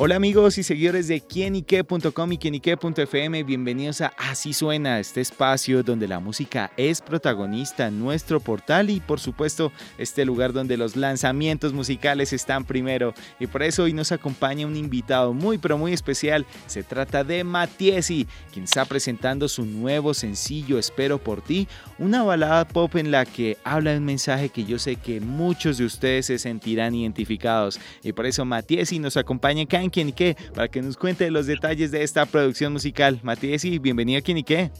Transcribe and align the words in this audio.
Hola 0.00 0.14
amigos 0.14 0.58
y 0.58 0.62
seguidores 0.62 1.08
de 1.08 1.20
quienique.com 1.20 2.32
y 2.32 2.38
quienique.fm, 2.38 3.42
bienvenidos 3.42 4.00
a 4.00 4.12
Así 4.16 4.52
Suena, 4.52 5.00
este 5.00 5.20
espacio 5.20 5.82
donde 5.82 6.06
la 6.06 6.20
música 6.20 6.70
es 6.76 7.00
protagonista 7.00 7.90
nuestro 7.90 8.38
portal 8.38 8.90
y 8.90 9.00
por 9.00 9.18
supuesto 9.18 9.72
este 9.98 10.24
lugar 10.24 10.52
donde 10.52 10.76
los 10.76 10.94
lanzamientos 10.94 11.72
musicales 11.72 12.32
están 12.32 12.64
primero. 12.64 13.12
Y 13.40 13.48
por 13.48 13.64
eso 13.64 13.82
hoy 13.82 13.92
nos 13.92 14.12
acompaña 14.12 14.68
un 14.68 14.76
invitado 14.76 15.32
muy 15.32 15.58
pero 15.58 15.76
muy 15.76 15.92
especial, 15.92 16.46
se 16.68 16.84
trata 16.84 17.24
de 17.24 17.42
Matiesi, 17.42 18.28
quien 18.52 18.66
está 18.66 18.84
presentando 18.84 19.48
su 19.48 19.64
nuevo 19.66 20.14
sencillo 20.14 20.78
Espero 20.78 21.18
por 21.18 21.42
ti, 21.42 21.66
una 21.98 22.22
balada 22.22 22.68
pop 22.68 22.94
en 22.94 23.10
la 23.10 23.26
que 23.26 23.56
habla 23.64 23.96
un 23.96 24.04
mensaje 24.04 24.50
que 24.50 24.64
yo 24.64 24.78
sé 24.78 24.94
que 24.94 25.20
muchos 25.20 25.76
de 25.76 25.86
ustedes 25.86 26.26
se 26.26 26.38
sentirán 26.38 26.94
identificados. 26.94 27.80
Y 28.04 28.12
por 28.12 28.26
eso 28.26 28.44
Matiesi 28.44 29.00
nos 29.00 29.16
acompaña 29.16 29.62
Quién 29.90 30.10
y 30.10 30.12
Qué 30.12 30.36
para 30.54 30.68
que 30.68 30.82
nos 30.82 30.96
cuente 30.96 31.30
los 31.30 31.46
detalles 31.46 31.90
de 31.90 32.02
esta 32.02 32.26
producción 32.26 32.72
musical. 32.72 33.20
Matías 33.22 33.64
y 33.64 33.78
bienvenido 33.78 34.18
a 34.18 34.22
Quién 34.22 34.38
y 34.38 34.44
Qué. 34.44 34.70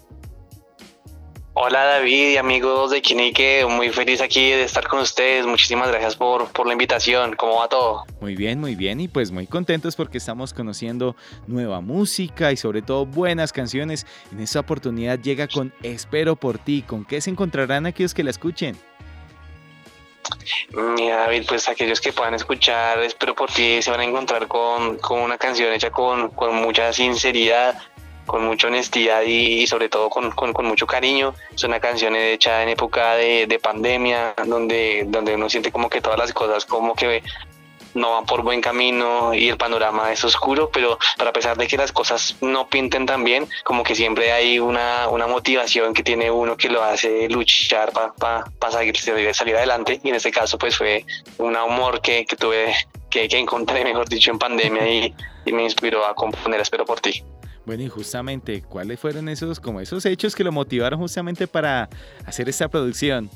Hola 1.61 1.83
David 1.85 2.35
y 2.35 2.37
amigos 2.37 2.93
de 2.93 3.03
Qué, 3.03 3.67
muy 3.69 3.91
feliz 3.91 4.21
aquí 4.21 4.51
de 4.51 4.63
estar 4.63 4.87
con 4.87 5.01
ustedes. 5.01 5.45
Muchísimas 5.45 5.89
gracias 5.89 6.15
por, 6.15 6.47
por 6.53 6.69
la 6.69 6.73
invitación. 6.73 7.35
¿Cómo 7.35 7.57
va 7.57 7.69
todo? 7.69 8.05
Muy 8.21 8.37
bien, 8.37 8.61
muy 8.61 8.77
bien 8.77 9.01
y 9.01 9.09
pues 9.09 9.33
muy 9.33 9.49
contentos 9.49 9.97
porque 9.97 10.19
estamos 10.19 10.55
conociendo 10.55 11.17
nueva 11.49 11.81
música 11.81 12.53
y 12.53 12.57
sobre 12.57 12.81
todo 12.81 13.07
buenas 13.07 13.53
canciones. 13.53 14.07
En 14.31 14.39
esta 14.39 14.61
oportunidad 14.61 15.19
llega 15.19 15.49
con 15.49 15.75
Espero 15.83 16.37
por 16.37 16.59
ti. 16.59 16.83
¿Con 16.87 17.05
qué 17.05 17.21
se 17.21 17.31
encontrarán 17.31 17.87
aquellos 17.87 18.15
que 18.15 18.23
la 18.23 18.31
escuchen? 18.31 18.77
David, 20.73 21.45
pues 21.49 21.69
aquellos 21.69 22.01
que 22.01 22.13
puedan 22.13 22.35
escuchar, 22.35 23.01
espero 23.03 23.35
por 23.35 23.51
ti, 23.51 23.83
se 23.83 23.91
van 23.91 24.01
a 24.01 24.05
encontrar 24.05 24.47
con, 24.47 24.99
una 25.11 25.39
canción 25.39 25.73
hecha 25.73 25.91
con, 25.91 26.33
mucha 26.55 26.93
sinceridad, 26.93 27.81
con 28.27 28.45
mucha 28.45 28.69
honestidad 28.69 29.23
y, 29.23 29.67
sobre 29.67 29.89
todo 29.89 30.11
con, 30.11 30.33
mucho 30.67 30.87
cariño. 30.87 31.35
Es 31.55 31.65
una 31.65 31.81
canción 31.81 32.15
hecha 32.17 32.63
en 32.63 32.71
época 32.71 33.15
de, 33.15 33.47
de 33.47 33.59
pandemia, 33.59 34.35
donde, 34.47 35.05
donde 35.09 35.35
uno 35.35 35.49
siente 35.49 35.73
como 35.73 35.89
que 35.89 36.01
todas 36.01 36.19
las 36.19 36.33
cosas 36.33 36.65
como 36.65 36.95
que 36.95 37.23
no 37.95 38.13
van 38.13 38.27
por 38.27 38.43
buen 38.43 38.61
camino 38.61 39.35
y 39.35 39.49
el 39.49 39.57
panorama 39.57 40.13
es 40.13 40.25
oscuro, 40.25 40.71
pero, 40.73 40.99
a 41.19 41.33
pesar 41.33 41.57
de 41.57 41.67
que 41.67 41.77
las 41.77 41.93
cosas 41.93 42.37
no 42.41 42.69
pinten 42.69 43.07
tan 43.07 43.25
bien, 43.25 43.49
como 43.65 43.83
que 43.83 43.95
siempre 43.95 44.33
hay 44.33 44.59
una, 44.59 45.09
una 45.09 45.27
motivación 45.27 45.95
que 45.95 46.03
tiene 46.03 46.31
uno 46.31 46.57
que 46.57 46.69
lo 46.69 46.83
hace 46.83 47.29
luchar 47.29 47.93
para 47.93 48.15
pa, 48.15 48.71
salir, 48.71 48.97
salir 48.97 49.57
adelante 49.57 50.01
y 50.03 50.09
en 50.09 50.15
este 50.15 50.31
caso 50.31 50.59
pues 50.59 50.77
fue 50.77 51.05
un 51.39 51.57
amor 51.57 52.01
que, 52.01 52.25
que 52.25 52.37
tuve, 52.37 52.75
que, 53.11 53.29
que, 53.29 53.39
encontré, 53.39 53.85
mejor 53.85 54.09
dicho, 54.09 54.31
en 54.31 54.39
pandemia 54.39 54.89
y, 54.89 55.15
y 55.45 55.53
me 55.53 55.63
inspiró 55.63 56.07
a 56.07 56.15
componer 56.15 56.61
Espero 56.61 56.85
por 56.85 57.01
ti. 57.01 57.23
Bueno, 57.65 57.83
y 57.83 57.89
justamente, 57.89 58.63
¿cuáles 58.63 58.99
fueron 58.99 59.29
esos, 59.29 59.61
como 59.61 59.81
esos 59.81 60.05
hechos 60.07 60.35
que 60.35 60.43
lo 60.43 60.51
motivaron 60.53 60.99
justamente 60.99 61.47
para 61.47 61.91
hacer 62.25 62.49
esta 62.49 62.69
producción? 62.69 63.31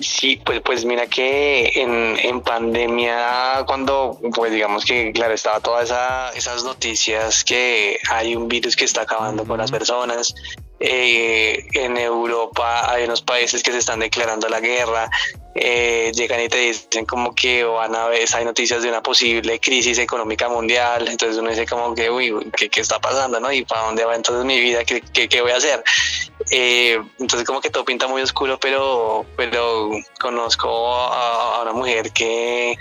Sí, 0.00 0.40
pues, 0.44 0.60
pues 0.60 0.84
mira 0.84 1.06
que 1.06 1.70
en, 1.74 2.16
en 2.18 2.40
pandemia, 2.40 3.64
cuando, 3.66 4.18
pues 4.34 4.52
digamos 4.52 4.84
que, 4.84 5.12
claro, 5.12 5.34
estaba 5.34 5.60
todas 5.60 5.84
esa, 5.84 6.30
esas 6.30 6.64
noticias 6.64 7.44
que 7.44 7.98
hay 8.10 8.34
un 8.34 8.48
virus 8.48 8.76
que 8.76 8.84
está 8.84 9.02
acabando 9.02 9.44
con 9.44 9.58
las 9.58 9.70
personas, 9.70 10.34
eh, 10.80 11.66
en 11.72 11.96
Europa 11.96 12.92
hay 12.92 13.04
unos 13.04 13.22
países 13.22 13.62
que 13.62 13.72
se 13.72 13.78
están 13.78 13.98
declarando 13.98 14.48
la 14.48 14.60
guerra, 14.60 15.10
eh, 15.54 16.12
llegan 16.14 16.40
y 16.40 16.48
te 16.48 16.58
dicen 16.58 17.04
como 17.04 17.34
que 17.34 17.64
van 17.64 17.96
a 17.96 18.06
ver, 18.06 18.28
hay 18.32 18.44
noticias 18.44 18.82
de 18.82 18.88
una 18.88 19.02
posible 19.02 19.58
crisis 19.58 19.98
económica 19.98 20.48
mundial, 20.48 21.08
entonces 21.08 21.36
uno 21.38 21.50
dice 21.50 21.66
como 21.66 21.94
que, 21.94 22.08
uy, 22.10 22.32
¿qué, 22.56 22.68
qué 22.68 22.80
está 22.80 23.00
pasando? 23.00 23.40
¿no? 23.40 23.50
¿Y 23.50 23.64
para 23.64 23.82
dónde 23.82 24.04
va 24.04 24.14
entonces 24.14 24.44
mi 24.44 24.60
vida? 24.60 24.84
¿Qué, 24.84 25.00
qué, 25.00 25.28
qué 25.28 25.40
voy 25.42 25.50
a 25.50 25.56
hacer? 25.56 25.82
Eh, 26.50 27.02
entonces 27.18 27.44
como 27.44 27.60
que 27.60 27.70
todo 27.70 27.84
pinta 27.84 28.06
muy 28.06 28.22
oscuro, 28.22 28.60
pero, 28.60 29.26
pero 29.36 29.90
conozco 30.20 30.68
a, 30.94 31.62
una 31.62 31.72
mujer 31.72 32.12
que, 32.12 32.78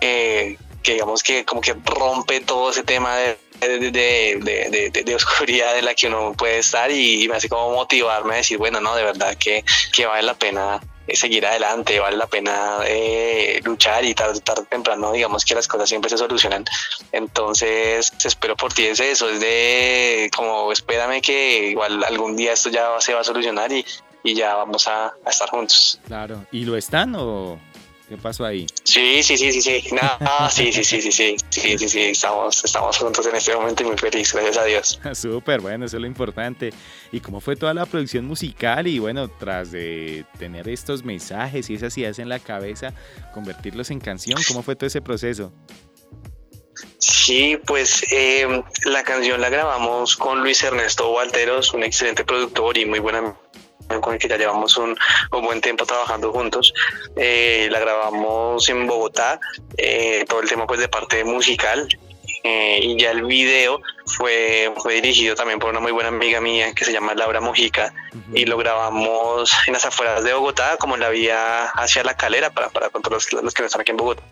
que 0.00 0.58
digamos 0.92 1.22
que 1.22 1.44
como 1.44 1.60
que 1.60 1.76
rompe 1.84 2.40
todo 2.40 2.70
ese 2.70 2.82
tema 2.82 3.16
de 3.16 3.38
de, 3.60 3.90
de, 3.90 5.02
de, 5.04 5.14
oscuridad 5.14 5.78
en 5.78 5.84
la 5.84 5.94
que 5.94 6.06
uno 6.06 6.34
puede 6.36 6.58
estar 6.58 6.90
y, 6.90 7.26
me 7.28 7.36
hace 7.36 7.48
como 7.48 7.72
motivarme 7.72 8.34
a 8.34 8.36
decir, 8.38 8.58
bueno, 8.58 8.80
no, 8.80 8.94
de 8.94 9.04
verdad 9.04 9.34
que, 9.36 9.64
que 9.92 10.06
vale 10.06 10.22
la 10.22 10.34
pena 10.34 10.80
seguir 11.14 11.46
adelante, 11.46 11.98
vale 12.00 12.16
la 12.16 12.26
pena 12.26 12.80
eh, 12.86 13.60
luchar 13.64 14.04
y 14.04 14.14
tarde, 14.14 14.40
tarde 14.40 14.64
temprano, 14.68 15.12
digamos 15.12 15.44
que 15.44 15.54
las 15.54 15.66
cosas 15.66 15.88
siempre 15.88 16.10
se 16.10 16.18
solucionan. 16.18 16.64
Entonces, 17.12 18.12
espero 18.24 18.56
por 18.56 18.72
ti 18.72 18.84
es 18.84 19.00
eso, 19.00 19.28
es 19.30 19.40
de 19.40 20.30
como 20.34 20.70
espérame 20.70 21.20
que 21.20 21.70
igual 21.70 22.04
algún 22.04 22.36
día 22.36 22.52
esto 22.52 22.68
ya 22.68 22.88
se 23.00 23.14
va 23.14 23.20
a 23.20 23.24
solucionar 23.24 23.72
y, 23.72 23.84
y 24.22 24.34
ya 24.34 24.54
vamos 24.54 24.86
a, 24.86 25.06
a 25.24 25.30
estar 25.30 25.48
juntos. 25.48 25.98
Claro, 26.06 26.44
¿y 26.52 26.64
lo 26.64 26.76
están 26.76 27.14
o...? 27.16 27.58
¿Qué 28.08 28.16
pasó 28.16 28.46
ahí? 28.46 28.66
Sí, 28.84 29.22
sí, 29.22 29.36
sí, 29.36 29.52
sí, 29.52 29.60
sí. 29.60 29.84
No, 29.92 30.48
sí, 30.50 30.72
sí, 30.72 30.82
sí, 30.82 31.02
sí, 31.02 31.12
sí, 31.12 31.36
sí, 31.50 31.78
sí, 31.78 31.88
sí, 31.88 32.00
estamos, 32.00 32.64
estamos 32.64 32.96
juntos 32.96 33.26
en 33.26 33.36
este 33.36 33.54
momento 33.54 33.82
y 33.82 33.86
muy 33.86 33.98
feliz, 33.98 34.32
gracias 34.32 34.56
a 34.56 34.64
Dios. 34.64 35.00
Súper, 35.12 35.60
bueno, 35.60 35.84
eso 35.84 35.96
es 35.96 36.00
lo 36.00 36.06
importante. 36.06 36.72
¿Y 37.12 37.20
cómo 37.20 37.40
fue 37.40 37.54
toda 37.54 37.74
la 37.74 37.84
producción 37.84 38.24
musical? 38.24 38.86
Y 38.86 38.98
bueno, 38.98 39.28
tras 39.28 39.72
de 39.72 40.24
tener 40.38 40.68
estos 40.70 41.04
mensajes 41.04 41.68
y 41.68 41.74
esas 41.74 41.96
ideas 41.98 42.18
en 42.18 42.30
la 42.30 42.38
cabeza, 42.38 42.94
convertirlos 43.34 43.90
en 43.90 44.00
canción, 44.00 44.40
¿cómo 44.48 44.62
fue 44.62 44.74
todo 44.74 44.86
ese 44.86 45.02
proceso? 45.02 45.52
Sí, 46.98 47.58
pues 47.66 48.04
eh, 48.12 48.46
la 48.86 49.02
canción 49.02 49.40
la 49.40 49.50
grabamos 49.50 50.16
con 50.16 50.40
Luis 50.40 50.62
Ernesto 50.62 51.12
Walteros, 51.12 51.72
un 51.74 51.82
excelente 51.82 52.24
productor 52.24 52.78
y 52.78 52.86
muy 52.86 52.98
buena 52.98 53.36
con 54.00 54.14
el 54.14 54.20
que 54.20 54.28
ya 54.28 54.36
llevamos 54.36 54.76
un, 54.76 54.96
buen 55.30 55.60
tiempo 55.60 55.86
trabajando 55.86 56.32
juntos. 56.32 56.72
Eh, 57.16 57.68
la 57.70 57.80
grabamos 57.80 58.68
en 58.68 58.86
Bogotá, 58.86 59.40
eh, 59.76 60.24
todo 60.28 60.40
el 60.40 60.48
tema 60.48 60.66
pues 60.66 60.80
de 60.80 60.88
parte 60.88 61.24
musical. 61.24 61.88
Eh, 62.44 62.78
y 62.82 63.00
ya 63.00 63.10
el 63.10 63.24
video 63.24 63.80
fue, 64.06 64.72
fue 64.76 64.94
dirigido 64.94 65.34
también 65.34 65.58
por 65.58 65.70
una 65.70 65.80
muy 65.80 65.90
buena 65.90 66.08
amiga 66.08 66.40
mía 66.40 66.72
que 66.72 66.84
se 66.84 66.92
llama 66.92 67.14
Laura 67.14 67.40
Mojica 67.40 67.92
y 68.32 68.44
lo 68.44 68.56
grabamos 68.56 69.50
en 69.66 69.72
las 69.72 69.84
afueras 69.84 70.22
de 70.22 70.32
Bogotá, 70.34 70.76
como 70.78 70.94
en 70.94 71.00
la 71.00 71.08
vía 71.08 71.64
hacia 71.66 72.04
la 72.04 72.16
calera, 72.16 72.50
para, 72.50 72.68
para 72.68 72.90
todos 72.90 73.32
los, 73.32 73.42
los 73.42 73.54
que 73.54 73.62
no 73.62 73.66
están 73.66 73.80
aquí 73.80 73.90
en 73.90 73.96
Bogotá 73.96 74.22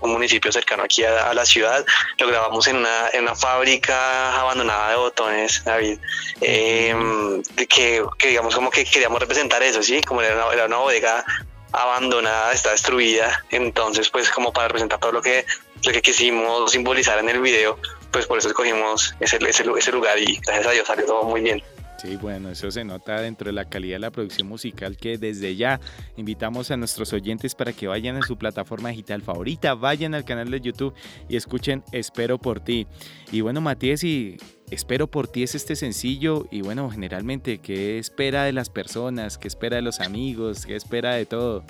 un 0.00 0.12
municipio 0.12 0.52
cercano 0.52 0.82
aquí 0.84 1.04
a, 1.04 1.32
la 1.34 1.44
ciudad. 1.44 1.84
Lo 2.18 2.26
grabamos 2.28 2.66
en 2.66 2.76
una, 2.76 3.08
en 3.12 3.22
una 3.22 3.34
fábrica 3.34 4.38
abandonada 4.38 4.90
de 4.90 4.96
botones, 4.96 5.62
David, 5.64 5.98
em, 6.40 7.42
que, 7.68 8.04
que, 8.18 8.28
digamos 8.28 8.54
como 8.54 8.70
que 8.70 8.84
queríamos 8.84 9.20
representar 9.20 9.62
eso, 9.62 9.82
¿sí? 9.82 10.02
Como 10.02 10.22
era 10.22 10.34
una, 10.34 10.54
era 10.54 10.66
una 10.66 10.76
bodega 10.78 11.24
abandonada, 11.72 12.52
está 12.52 12.70
destruida, 12.70 13.44
entonces 13.50 14.08
pues 14.08 14.30
como 14.30 14.52
para 14.52 14.68
representar 14.68 14.98
todo 14.98 15.12
lo 15.12 15.22
que, 15.22 15.44
lo 15.84 15.92
que 15.92 16.00
quisimos 16.00 16.70
simbolizar 16.70 17.18
en 17.18 17.28
el 17.28 17.40
video, 17.40 17.78
pues 18.12 18.26
por 18.26 18.38
eso 18.38 18.48
escogimos 18.48 19.14
ese, 19.20 19.38
ese, 19.46 19.64
ese 19.76 19.92
lugar 19.92 20.18
y 20.18 20.38
gracias 20.46 20.66
a 20.66 20.70
Dios 20.70 20.86
salió 20.86 21.04
todo 21.06 21.24
muy 21.24 21.42
bien. 21.42 21.62
Sí, 21.98 22.16
bueno, 22.16 22.50
eso 22.50 22.70
se 22.70 22.84
nota 22.84 23.20
dentro 23.20 23.46
de 23.46 23.52
la 23.52 23.64
calidad 23.64 23.96
de 23.96 24.00
la 24.00 24.10
producción 24.10 24.48
musical 24.48 24.96
que 24.96 25.16
desde 25.16 25.56
ya 25.56 25.80
invitamos 26.16 26.70
a 26.70 26.76
nuestros 26.76 27.12
oyentes 27.12 27.54
para 27.54 27.72
que 27.72 27.86
vayan 27.86 28.16
a 28.16 28.22
su 28.22 28.36
plataforma 28.36 28.90
digital 28.90 29.22
favorita, 29.22 29.74
vayan 29.74 30.14
al 30.14 30.24
canal 30.24 30.50
de 30.50 30.60
YouTube 30.60 30.94
y 31.28 31.36
escuchen 31.36 31.82
Espero 31.92 32.38
por 32.38 32.60
ti. 32.60 32.86
Y 33.32 33.40
bueno, 33.40 33.60
Matías, 33.60 34.04
y 34.04 34.36
Espero 34.70 35.06
por 35.06 35.28
ti 35.28 35.44
es 35.44 35.54
este 35.54 35.76
sencillo 35.76 36.48
y 36.50 36.60
bueno, 36.60 36.90
generalmente, 36.90 37.58
¿qué 37.58 37.98
espera 37.98 38.42
de 38.44 38.52
las 38.52 38.68
personas? 38.68 39.38
¿Qué 39.38 39.46
espera 39.46 39.76
de 39.76 39.82
los 39.82 40.00
amigos? 40.00 40.66
¿Qué 40.66 40.74
espera 40.74 41.14
de 41.14 41.24
todo? 41.24 41.64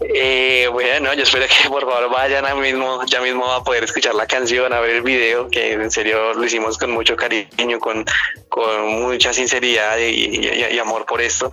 Eh, 0.00 0.68
bueno, 0.70 1.14
yo 1.14 1.22
espero 1.22 1.46
que 1.46 1.68
por 1.68 1.82
favor 1.82 2.10
vayan 2.10 2.44
a 2.46 2.54
mismo, 2.54 3.04
ya 3.06 3.20
mismo 3.20 3.50
a 3.50 3.64
poder 3.64 3.84
escuchar 3.84 4.14
la 4.14 4.26
canción, 4.26 4.72
a 4.72 4.80
ver 4.80 4.96
el 4.96 5.02
video, 5.02 5.48
que 5.48 5.72
en 5.72 5.90
serio 5.90 6.34
lo 6.34 6.44
hicimos 6.44 6.76
con 6.78 6.90
mucho 6.90 7.16
cariño, 7.16 7.78
con, 7.80 8.04
con 8.48 8.86
mucha 9.02 9.32
sinceridad 9.32 9.98
y, 9.98 10.78
amor 10.78 11.06
por 11.06 11.20
esto. 11.20 11.50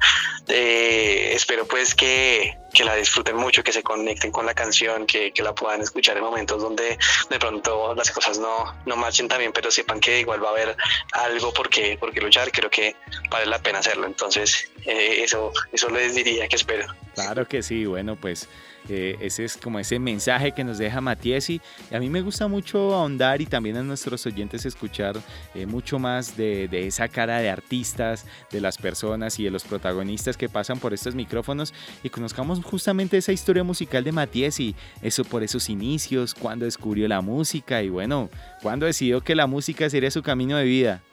Eh, 0.47 1.31
espero 1.33 1.65
pues 1.65 1.95
que, 1.95 2.57
que, 2.73 2.83
la 2.83 2.95
disfruten 2.95 3.35
mucho, 3.35 3.63
que 3.63 3.71
se 3.71 3.83
conecten 3.83 4.31
con 4.31 4.45
la 4.45 4.53
canción, 4.53 5.05
que, 5.05 5.31
que, 5.31 5.43
la 5.43 5.53
puedan 5.53 5.81
escuchar 5.81 6.17
en 6.17 6.23
momentos 6.23 6.61
donde 6.61 6.97
de 7.29 7.39
pronto 7.39 7.93
las 7.95 8.11
cosas 8.11 8.39
no, 8.39 8.75
no 8.85 8.95
marchen 8.95 9.27
también, 9.27 9.51
pero 9.53 9.71
sepan 9.71 9.99
que 9.99 10.19
igual 10.19 10.43
va 10.43 10.49
a 10.49 10.51
haber 10.51 10.75
algo 11.11 11.53
por 11.53 11.69
qué, 11.69 11.97
luchar, 12.21 12.51
creo 12.51 12.69
que 12.69 12.95
vale 13.29 13.45
la 13.45 13.59
pena 13.59 13.79
hacerlo. 13.79 14.05
Entonces, 14.07 14.69
eh, 14.85 15.23
eso, 15.23 15.51
eso 15.71 15.89
les 15.89 16.15
diría 16.15 16.47
que 16.47 16.55
espero. 16.55 16.87
Claro 17.15 17.47
que 17.47 17.61
sí, 17.61 17.85
bueno, 17.85 18.15
pues 18.15 18.47
ese 18.89 19.45
es 19.45 19.57
como 19.57 19.79
ese 19.79 19.99
mensaje 19.99 20.51
que 20.51 20.63
nos 20.63 20.77
deja 20.77 21.01
Matiesi. 21.01 21.61
Y 21.91 21.95
a 21.95 21.99
mí 21.99 22.09
me 22.09 22.21
gusta 22.21 22.47
mucho 22.47 22.93
ahondar 22.93 23.41
y 23.41 23.45
también 23.45 23.77
a 23.77 23.83
nuestros 23.83 24.25
oyentes 24.25 24.65
escuchar 24.65 25.15
eh, 25.53 25.65
mucho 25.65 25.99
más 25.99 26.35
de, 26.35 26.69
esa 26.71 27.07
cara 27.07 27.39
de 27.39 27.49
artistas, 27.49 28.25
de 28.51 28.61
las 28.61 28.77
personas 28.77 29.39
y 29.39 29.43
de 29.43 29.51
los 29.51 29.63
protagonistas 29.63 30.37
que 30.37 30.49
pasan 30.49 30.79
por 30.79 30.93
estos 30.93 31.15
micrófonos 31.15 31.73
y 32.03 32.09
conozcamos 32.09 32.63
justamente 32.63 33.17
esa 33.17 33.31
historia 33.31 33.63
musical 33.63 34.03
de 34.03 34.11
Matiesi, 34.11 34.75
eso 35.01 35.23
por 35.23 35.43
esos 35.43 35.69
inicios, 35.69 36.33
cuando 36.33 36.65
descubrió 36.65 37.07
la 37.07 37.21
música 37.21 37.81
y 37.81 37.89
bueno, 37.89 38.29
cuando 38.61 38.85
decidió 38.85 39.21
que 39.21 39.35
la 39.35 39.47
música 39.47 39.89
sería 39.89 40.11
su 40.11 40.21
camino 40.21 40.57
de 40.57 40.63
vida. 40.65 41.03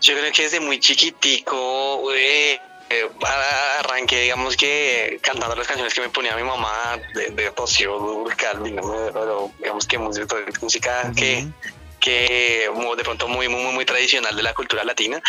Yo 0.00 0.14
creo 0.14 0.32
que 0.32 0.42
desde 0.42 0.58
muy 0.58 0.80
chiquitico, 0.80 2.12
eh, 2.12 2.60
eh, 2.92 3.08
arranqué, 3.78 4.22
digamos 4.22 4.56
que 4.56 5.18
cantando 5.22 5.56
las 5.56 5.66
canciones 5.66 5.94
que 5.94 6.00
me 6.00 6.08
ponía 6.08 6.36
mi 6.36 6.42
mamá 6.42 6.98
de, 7.14 7.30
de 7.30 7.50
Rocío 7.50 8.24
Calvin, 8.36 8.76
pero 9.12 9.50
digamos 9.58 9.86
que 9.86 9.98
música, 9.98 10.36
música 10.60 11.12
que, 11.16 11.46
que 12.00 12.68
de 12.96 13.04
pronto 13.04 13.28
muy, 13.28 13.48
muy, 13.48 13.72
muy 13.72 13.84
tradicional 13.84 14.36
de 14.36 14.42
la 14.42 14.54
cultura 14.54 14.84
latina. 14.84 15.22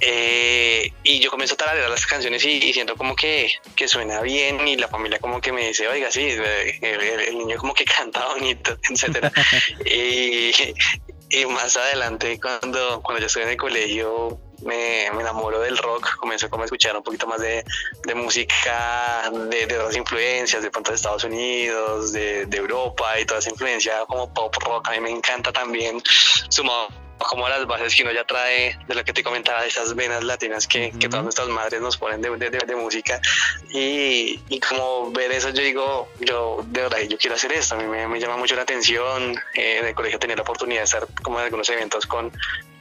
Eh, 0.00 0.92
y 1.02 1.18
yo 1.18 1.30
comienzo 1.30 1.54
a 1.54 1.56
tararear 1.56 1.90
las 1.90 2.06
canciones 2.06 2.44
y, 2.44 2.72
siento 2.72 2.94
como 2.94 3.16
que, 3.16 3.50
que, 3.74 3.88
suena 3.88 4.20
bien 4.20 4.66
y 4.68 4.76
la 4.76 4.86
familia 4.86 5.18
como 5.18 5.40
que 5.40 5.50
me 5.52 5.66
dice, 5.66 5.88
oiga, 5.88 6.10
sí, 6.10 6.28
el, 6.80 7.38
niño 7.38 7.56
como 7.56 7.74
que 7.74 7.84
canta 7.96 8.26
bonito, 8.26 8.78
etcétera. 8.88 9.32
y, 9.84 10.52
y 11.30 11.46
más 11.46 11.76
adelante 11.76 12.40
cuando, 12.40 13.02
cuando 13.02 13.20
yo 13.20 13.26
estoy 13.26 13.42
en 13.42 13.50
el 13.50 13.56
colegio 13.56 14.38
me, 14.62 15.10
me 15.12 15.20
enamoro 15.20 15.60
del 15.60 15.76
rock, 15.76 16.16
comencé 16.16 16.48
como 16.48 16.62
a 16.62 16.64
escuchar 16.64 16.96
un 16.96 17.02
poquito 17.02 17.26
más 17.26 17.40
de, 17.40 17.64
de 18.04 18.14
música 18.14 19.30
de, 19.50 19.66
de, 19.66 19.78
otras 19.78 19.96
influencias, 19.96 20.62
de 20.62 20.70
pronto 20.70 20.90
de 20.90 20.96
Estados 20.96 21.24
Unidos, 21.24 22.12
de, 22.12 22.46
de, 22.46 22.56
Europa 22.56 23.18
y 23.20 23.24
toda 23.24 23.40
esa 23.40 23.50
influencia 23.50 24.04
como 24.06 24.32
pop 24.32 24.54
rock, 24.64 24.88
a 24.88 24.92
mí 24.92 25.00
me 25.00 25.10
encanta 25.10 25.52
también, 25.52 26.02
sumado 26.48 26.88
como 27.18 27.48
las 27.48 27.66
bases 27.66 27.94
que 27.94 28.02
uno 28.02 28.12
ya 28.12 28.24
trae 28.24 28.78
de 28.86 28.94
lo 28.94 29.04
que 29.04 29.12
te 29.12 29.22
comentaba, 29.22 29.62
de 29.62 29.68
esas 29.68 29.94
venas 29.94 30.24
latinas 30.24 30.66
que, 30.66 30.92
que 30.98 31.08
todas 31.08 31.24
nuestras 31.24 31.48
madres 31.48 31.80
nos 31.80 31.96
ponen 31.96 32.22
de, 32.22 32.30
de 32.30 32.76
música. 32.76 33.20
Y, 33.70 34.40
y, 34.48 34.60
como 34.60 35.10
ver 35.10 35.32
eso 35.32 35.50
yo 35.50 35.62
digo, 35.62 36.08
yo 36.20 36.64
de 36.66 36.82
verdad 36.82 36.98
yo 37.08 37.18
quiero 37.18 37.36
hacer 37.36 37.52
esto, 37.52 37.74
a 37.74 37.78
mí 37.78 37.84
me, 37.84 38.06
me 38.06 38.20
llama 38.20 38.36
mucho 38.36 38.54
la 38.54 38.62
atención, 38.62 39.34
eh, 39.54 39.78
en 39.80 39.86
el 39.86 39.94
colegio 39.94 40.18
tenía 40.18 40.36
la 40.36 40.42
oportunidad 40.42 40.80
de 40.80 40.84
estar 40.84 41.06
como 41.22 41.38
en 41.38 41.46
algunos 41.46 41.68
eventos 41.68 42.06
con 42.06 42.32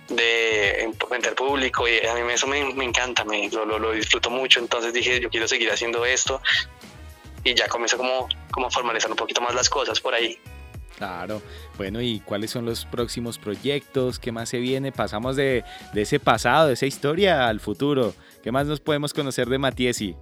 de 0.09 0.89
frente 1.07 1.31
público 1.33 1.87
y 1.87 2.05
a 2.05 2.13
mí 2.13 2.33
eso 2.33 2.47
me, 2.47 2.63
me 2.73 2.85
encanta, 2.85 3.25
me, 3.25 3.49
lo, 3.49 3.65
lo, 3.65 3.91
disfruto 3.91 4.29
mucho, 4.29 4.59
entonces 4.59 4.93
dije 4.93 5.19
yo 5.19 5.29
quiero 5.29 5.47
seguir 5.47 5.71
haciendo 5.71 6.05
esto. 6.05 6.41
Y 7.43 7.53
ya 7.53 7.67
comienzo 7.67 7.97
como, 7.97 8.27
como 8.51 8.67
a 8.67 8.71
formalizar 8.71 9.09
un 9.09 9.15
poquito 9.15 9.39
más 9.39 9.55
las 9.55 9.69
cosas 9.69 10.01
por 10.01 10.13
ahí. 10.13 10.37
Claro, 10.97 11.43
bueno, 11.77 12.01
¿y 12.01 12.21
cuáles 12.21 12.49
son 12.49 12.65
los 12.65 12.85
próximos 12.85 13.37
proyectos? 13.37 14.17
¿Qué 14.17 14.31
más 14.31 14.49
se 14.49 14.57
viene? 14.57 14.91
Pasamos 14.91 15.35
de, 15.35 15.63
de 15.93 16.01
ese 16.01 16.19
pasado, 16.19 16.67
de 16.67 16.73
esa 16.73 16.87
historia 16.87 17.47
al 17.47 17.59
futuro. 17.59 18.15
¿Qué 18.41 18.51
más 18.51 18.65
nos 18.65 18.79
podemos 18.79 19.13
conocer 19.13 19.47
de 19.47 19.59
Matiesi? 19.59 20.15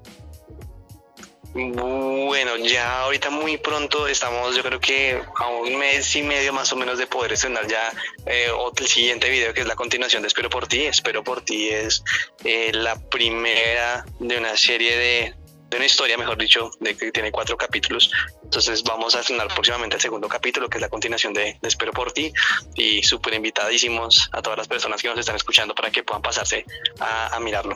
Bueno, 1.53 2.57
ya 2.57 3.03
ahorita 3.03 3.29
muy 3.29 3.55
pronto 3.55 4.05
estamos, 4.09 4.57
yo 4.57 4.63
creo 4.63 4.81
que 4.81 5.21
a 5.35 5.47
un 5.47 5.77
mes 5.77 6.13
y 6.17 6.21
medio 6.21 6.51
más 6.51 6.73
o 6.73 6.75
menos 6.75 6.97
de 6.97 7.07
poder 7.07 7.31
estrenar 7.31 7.65
ya 7.67 7.93
eh, 8.25 8.49
el 8.77 8.87
siguiente 8.87 9.29
video 9.29 9.53
que 9.53 9.61
es 9.61 9.67
la 9.67 9.77
continuación 9.77 10.21
de 10.23 10.27
Espero 10.27 10.49
por 10.49 10.67
ti. 10.67 10.81
Espero 10.81 11.23
por 11.23 11.41
ti 11.41 11.69
es 11.69 12.03
eh, 12.43 12.71
la 12.73 12.99
primera 12.99 14.05
de 14.19 14.37
una 14.37 14.57
serie 14.57 14.97
de, 14.97 15.35
de 15.75 15.79
una 15.79 15.85
historia, 15.87 16.17
mejor 16.17 16.37
dicho, 16.37 16.71
de 16.79 16.95
que 16.95 17.11
tiene 17.11 17.31
cuatro 17.31 17.57
capítulos. 17.57 18.09
Entonces 18.43 18.81
vamos 18.83 19.13
a 19.15 19.19
estrenar 19.19 19.47
próximamente 19.49 19.97
el 19.97 20.01
segundo 20.01 20.29
capítulo, 20.29 20.69
que 20.69 20.77
es 20.77 20.81
la 20.81 20.89
continuación 20.89 21.33
de, 21.33 21.57
Espero 21.61 21.91
por 21.91 22.13
ti. 22.13 22.31
Y 22.75 23.03
súper 23.03 23.33
invitadísimos 23.33 24.29
a 24.31 24.41
todas 24.41 24.57
las 24.57 24.67
personas 24.69 25.01
que 25.01 25.09
nos 25.09 25.19
están 25.19 25.35
escuchando 25.35 25.75
para 25.75 25.91
que 25.91 26.03
puedan 26.03 26.21
pasarse 26.21 26.65
a 26.99 27.37
mirarlo. 27.41 27.75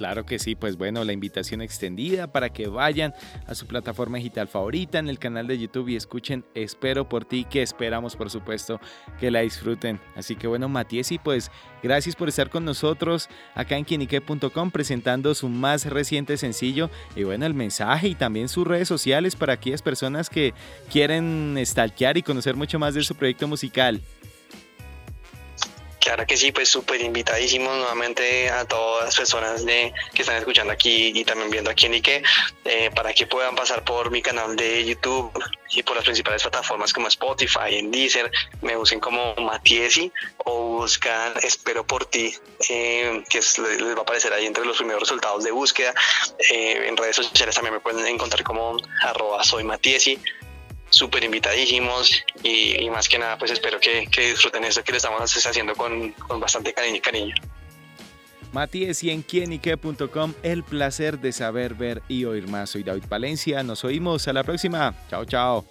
Claro 0.00 0.24
que 0.24 0.38
sí, 0.38 0.54
pues 0.54 0.78
bueno, 0.78 1.04
la 1.04 1.12
invitación 1.12 1.60
extendida 1.60 2.32
para 2.32 2.48
que 2.48 2.68
vayan 2.68 3.12
a 3.46 3.54
su 3.54 3.66
plataforma 3.66 4.16
digital 4.16 4.48
favorita 4.48 4.98
en 4.98 5.10
el 5.10 5.18
canal 5.18 5.46
de 5.46 5.58
YouTube 5.58 5.90
y 5.90 5.96
escuchen 5.96 6.42
Espero 6.54 7.06
por 7.06 7.26
ti, 7.26 7.44
que 7.44 7.60
esperamos 7.60 8.16
por 8.16 8.30
supuesto 8.30 8.80
que 9.18 9.30
la 9.30 9.40
disfruten. 9.40 10.00
Así 10.16 10.36
que 10.36 10.46
bueno, 10.46 10.70
Matiesi, 10.70 11.18
pues 11.18 11.50
gracias 11.82 12.16
por 12.16 12.30
estar 12.30 12.48
con 12.48 12.64
nosotros 12.64 13.28
acá 13.54 13.76
en 13.76 13.84
quienique.com 13.84 14.70
presentando 14.70 15.34
su 15.34 15.50
más 15.50 15.84
reciente 15.84 16.38
sencillo 16.38 16.88
y 17.14 17.24
bueno, 17.24 17.44
el 17.44 17.52
mensaje 17.52 18.08
y 18.08 18.14
también 18.14 18.48
sus 18.48 18.66
redes 18.66 18.88
sociales 18.88 19.36
para 19.36 19.52
aquellas 19.52 19.82
personas 19.82 20.30
que 20.30 20.54
quieren 20.90 21.60
stalkear 21.62 22.16
y 22.16 22.22
conocer 22.22 22.56
mucho 22.56 22.78
más 22.78 22.94
de 22.94 23.02
su 23.02 23.14
proyecto 23.16 23.46
musical. 23.46 24.00
Claro 26.10 26.26
que 26.26 26.36
sí, 26.36 26.50
pues 26.50 26.68
súper 26.68 27.00
invitadísimos 27.02 27.72
nuevamente 27.76 28.50
a 28.50 28.64
todas 28.64 29.04
las 29.04 29.16
personas 29.16 29.62
que 29.62 29.92
están 30.22 30.38
escuchando 30.38 30.72
aquí 30.72 31.12
y 31.14 31.24
también 31.24 31.50
viendo 31.50 31.70
aquí 31.70 31.86
en 31.86 31.94
Ike, 31.94 32.24
eh, 32.64 32.90
para 32.96 33.14
que 33.14 33.28
puedan 33.28 33.54
pasar 33.54 33.84
por 33.84 34.10
mi 34.10 34.20
canal 34.20 34.56
de 34.56 34.84
YouTube 34.84 35.30
y 35.70 35.84
por 35.84 35.94
las 35.94 36.04
principales 36.04 36.42
plataformas 36.42 36.92
como 36.92 37.06
Spotify, 37.06 37.76
en 37.76 37.92
Deezer, 37.92 38.28
me 38.60 38.76
usen 38.76 38.98
como 38.98 39.36
Matiesi 39.36 40.10
o 40.38 40.78
buscan 40.78 41.32
Espero 41.44 41.86
por 41.86 42.06
ti, 42.06 42.34
eh, 42.68 43.22
que 43.30 43.38
les 43.38 43.94
va 43.94 44.00
a 44.00 44.02
aparecer 44.02 44.32
ahí 44.32 44.46
entre 44.46 44.64
los 44.64 44.78
primeros 44.78 45.02
resultados 45.02 45.44
de 45.44 45.52
búsqueda. 45.52 45.94
Eh, 46.50 46.88
en 46.88 46.96
redes 46.96 47.14
sociales 47.14 47.54
también 47.54 47.74
me 47.74 47.80
pueden 47.80 48.04
encontrar 48.04 48.42
como 48.42 48.76
arroba 49.00 49.44
soy 49.44 49.62
Matiesi 49.62 50.18
súper 50.90 51.24
invitadísimos 51.24 52.24
y, 52.42 52.88
más 52.90 53.08
que 53.08 53.18
nada 53.18 53.38
pues 53.38 53.50
espero 53.52 53.78
que, 53.80 54.08
disfruten 54.16 54.64
esto 54.64 54.82
que 54.84 54.92
le 54.92 54.98
estamos 54.98 55.46
haciendo 55.46 55.74
con, 55.74 56.12
con 56.12 56.40
bastante 56.40 56.72
cariño 56.72 56.96
y 56.96 57.00
cariño. 57.00 57.34
Matías 58.52 59.02
y 59.04 59.10
en 59.10 59.22
quienique.com, 59.22 60.34
el 60.42 60.64
placer 60.64 61.20
de 61.20 61.32
saber, 61.32 61.74
ver 61.74 62.02
y 62.08 62.24
oír 62.24 62.48
más. 62.48 62.70
Soy 62.70 62.82
David 62.82 63.04
Valencia, 63.08 63.62
nos 63.62 63.84
oímos 63.84 64.26
a 64.26 64.32
la 64.32 64.42
próxima. 64.42 64.94
Chao, 65.08 65.24
chao. 65.24 65.64